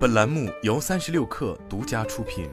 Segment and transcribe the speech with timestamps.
[0.00, 2.48] 本栏目由三十六氪独家出品。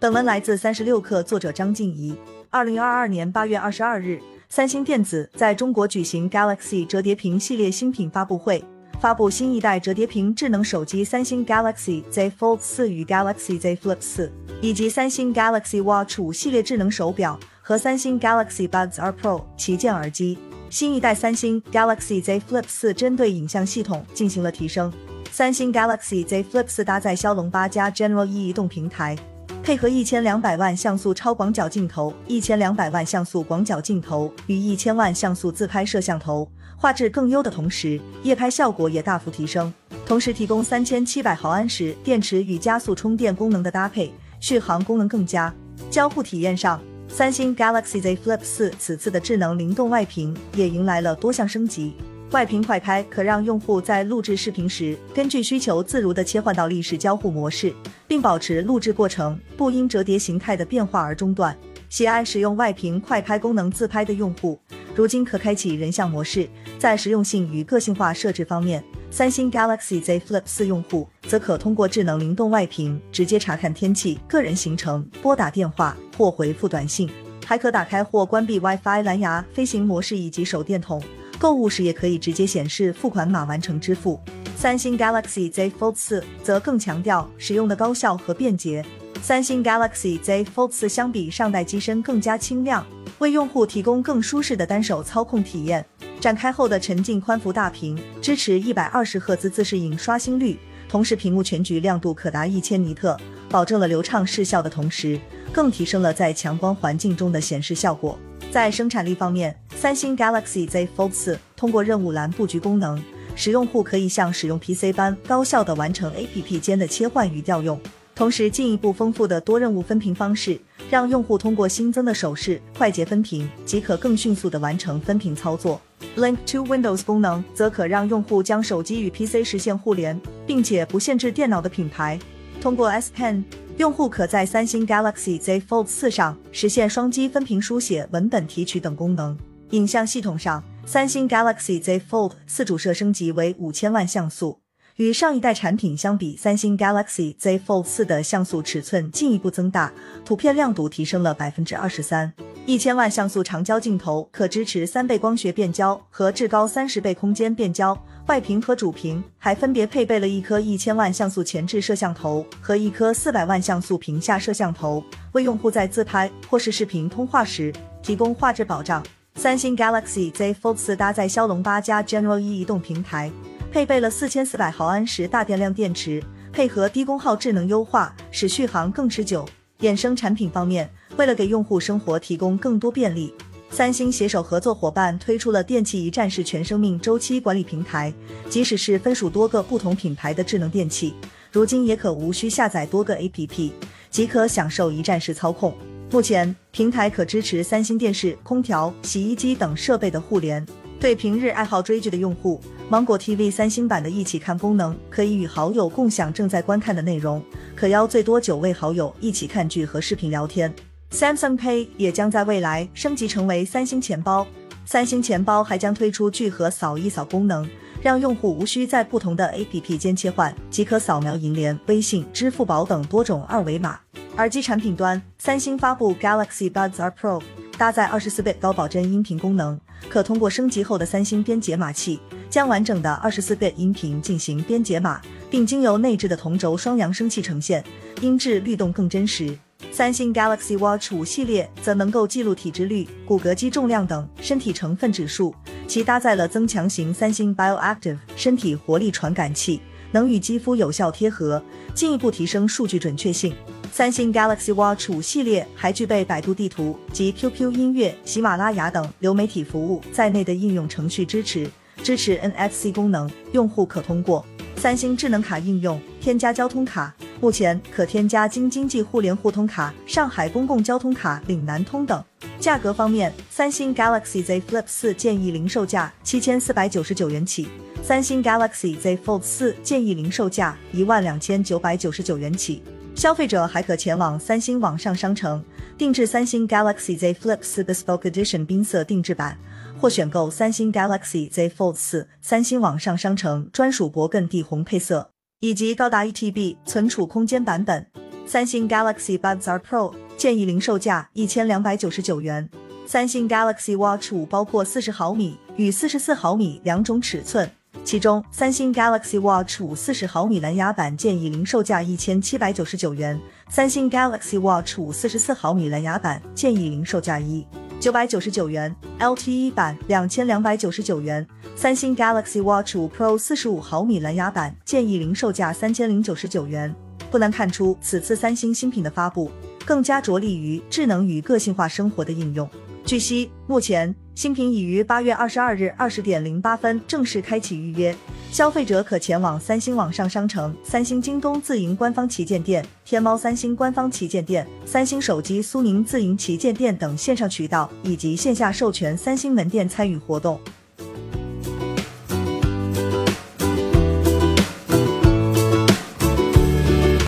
[0.00, 2.16] 本文来自三十六氪，作者张静怡。
[2.48, 8.64] 二零二二年八月二十二日，三星电子在中国举行 Galaxy 折叠屏系列新品发布会，
[8.98, 14.32] 发布新一代折叠屏智能手机三星 Galaxy Z Fold 四与 Galaxy Z Flip 四，
[14.62, 20.38] 以及三星 Galaxy Watch 五系列智能手表和三星 Galaxy Buds R Pro 旗舰耳机。
[20.74, 24.92] 新一代三星 Galaxy Z Flip 四针对影像系统进行了提升。
[25.30, 29.16] 三星 Galaxy Z Flip 四搭载骁龙八加 General E 移动平台，
[29.62, 39.72] 配合一千两百万像素超广角镜头、一千两百万像素广角镜头与一千万像素自拍摄像头，画质更优的同时，夜拍效果也大幅提升。
[40.04, 45.54] 同时提供三千七百毫安时电池与加速充电功能的搭配，续航功能更佳。
[45.88, 46.82] 交互体验上。
[47.16, 51.94] 三星 Galaxy Z Flip 四此次的智能灵动外屏也迎来了多项升级。
[52.32, 57.72] 外屏快开可让用户在录制视频时，根据需求自如地切换到立式交互模式，
[58.08, 61.56] 并保持录制过程不因折叠形态的变化而中断。
[61.88, 64.58] 喜爱使用外屏快拍功能自拍的用户，
[64.92, 66.48] 如今可开启人像模式。
[66.80, 68.82] 在实用性与个性化设置方面，
[69.16, 77.08] 三星 Galaxy Z Flip 四用户则可通过智能灵动外屏直接查看天气、个人行程、拨打电话或回复短信，
[77.46, 81.00] 还可打开或关闭 WiFi、蓝牙、飞行模式以及手电筒。
[81.38, 84.18] 购物时也可以直接显示付款码完成支付。
[84.56, 88.84] 三星 Galaxy Z Fold 四则更强调使用的高效和便捷。
[89.22, 92.84] 三星 Galaxy Z Fold 四相比上代机身更加轻量，
[93.20, 95.86] 为用户提供更舒适的单手操控体验。
[96.24, 100.58] 展开后的沉浸宽幅大屏支持一百二十赫兹自适应刷新率，
[100.88, 103.14] 同时屏幕全局亮度可达一千尼特，
[103.50, 105.20] 保证了流畅视效的同时，
[105.52, 108.18] 更提升了在强光环境中的显示效果。
[108.50, 112.98] 在生产力方面，三星 Galaxy Z Fold 四通过任务栏布局功能，
[113.36, 117.78] 使用户可以像使用 PC 般高效地完成 APP 间的切换与调用。
[118.14, 120.58] 同时，进一步丰富的多任务分屏方式，
[120.88, 125.78] 让用户通过新增的手势快捷分屏即可更迅速地完成分屏操作。
[126.16, 132.18] Link to Windows 功能则可让用户将手机与 PC 实现互联，并且不限制电脑的品牌。
[132.60, 133.42] 通过 S Pen，
[133.76, 139.36] 用户可在三星 Galaxy Z Fold 四上实现双击分屏书写、文本提取等功能。
[139.70, 144.60] 影像系统上，三星 Galaxy Z Fold 四主摄升级为五千万像素。
[144.96, 149.92] 与上一代产品相比，三星 Galaxy Z Fold 四的像素尺寸进一步增大，
[150.24, 152.32] 图片亮度提升了百分之二十三。
[152.66, 157.96] 一千万像素长焦镜头可支持三倍光学变焦和至高三十倍空间变焦。
[158.26, 167.70] 外屏和主屏还分别配备了一颗一千万像素前置摄像头和一颗四百万像素屏下摄像头，为用户在自拍或是视频通话时
[168.02, 169.04] 提供画质保障。
[169.34, 173.30] 三星 Galaxy Z Fold 四搭载骁龙八加 General E 移动平台。
[173.70, 179.46] 配备了四千四百毫安时大电量电池，配合低功耗智能优化，使续航更持久。
[179.80, 183.32] 衍生产品方面，为了给用户生活提供更多便利，
[183.70, 188.12] 三星携手合作伙伴推出了电器一站式全生命周期管理平台。
[188.48, 191.14] 即使是分属多个不同品牌的智能电器，
[191.52, 193.70] 如今也可无需下载多个 APP，
[194.10, 195.72] 即可享受一站式操控。
[196.10, 200.64] 目前，平台可支持三星电视、空调、洗衣机等设备的互联。
[201.00, 207.42] 对平日爱好追剧的用户，芒果 TV 三星版的一起看功能可以与好友共享正在观看的内容，
[207.76, 210.72] 可邀最多九位好友一起看剧和视频聊天。
[211.14, 214.44] Samsung Pay 也将在未来升级成为三星钱包，
[214.84, 217.64] 三星钱包还将推出聚合扫一扫功能，
[218.02, 223.96] 让用户无需在不同的 APP 间切换，即可扫描银联、微信、支付宝等多种二维码。
[224.38, 227.40] 耳机产品端，三星发布 Galaxy Buds R Pro。
[227.78, 232.18] 搭载二十四倍高保真音频功能，可通过升级后的三星编解码器，
[232.50, 237.84] 将完整的二十四倍音频进行编解码，并经由内置的同轴双扬声器呈现，
[238.20, 239.56] 音质律动更真实。
[239.94, 245.54] 三星 Galaxy Watch 五系列则能够记录体脂率、骨骼肌重量等身体成分指数，
[245.86, 249.80] 其搭载了增强型三星 Bioactive 身体活力传感器，
[250.10, 251.62] 能与肌肤有效贴合，
[251.94, 253.54] 进一步提升数据准确性。
[253.92, 261.70] 三星 Galaxy Watch 五系列还具备百度地图及 QQ 音乐、喜马拉雅等流媒体服务在内的应用程序支持，
[262.02, 267.14] 支持 NFC 功能，用户可通过三星智能卡应用添加交通卡，
[267.44, 272.24] 目前可添加京津冀互联互通卡、上海公共交通卡岭南通等。
[272.58, 277.68] 价格方面，三星 Galaxy Z Flip 四建议零售价七千四百九十九元起，
[278.02, 282.82] 三星 Galaxy Z Fold 四建议零售价一万两千九百九十九元起。
[283.14, 285.62] 消费者还可前往三星网上商城
[285.98, 289.58] 定制三星 Galaxy Z Flip 4 Bespoke Edition 冰色定制版，
[290.00, 295.33] 或选购三星 Galaxy Z Fold 4三星网上商城专属勃艮第红配色，
[295.64, 298.06] 以及高达一 TB 存储空间版本。
[298.44, 302.68] 三星 Galaxy Buds R Pro 建议零售价一千两百九十九元。
[303.06, 307.70] 三星 Galaxy Watch 5包括四十毫米与四十四毫米两种尺寸。
[308.04, 313.40] 其中，三星 Galaxy Watch 五四十毫米蓝牙版建议零售价一千七百九十九元，
[313.70, 317.66] 三星 Galaxy Watch 五四十四毫米蓝牙版建议零售价一
[318.04, 326.94] 九百九十九元，LTE 版两千两百九十九元，三星 Galaxy Watch 五 Pro 四十五毫米蓝牙版建议零售价三千零九十九元。
[327.30, 329.50] 不难看出，此次三星新品的发布
[329.86, 332.68] 更加着力于智能与个性化生活的应用。
[333.06, 338.14] 据悉，目前新品已于八月二十二日二十点零八分正式开启预约，
[338.54, 350.60] 消费者可前往三星网上商城、三星京东自营官方旗舰店、天猫三星官方旗舰店、三星手机苏宁自营旗舰店等线上渠道以及线下授权三星门店参与活动。